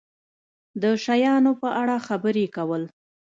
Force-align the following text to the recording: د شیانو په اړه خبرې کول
د 0.81 0.83
شیانو 1.03 1.51
په 1.61 1.67
اړه 1.81 1.95
خبرې 2.07 2.45
کول 2.55 2.83